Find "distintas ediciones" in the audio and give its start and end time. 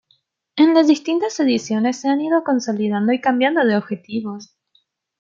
0.87-2.01